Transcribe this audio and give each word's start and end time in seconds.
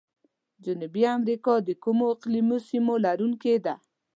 جنوبي 0.63 1.03
امریکا 1.17 1.53
د 1.67 1.69
کومو 1.83 2.05
اقلیمي 2.13 2.57
سیمو 2.69 2.93
لرونکي 3.05 3.55
ده؟ 3.65 3.73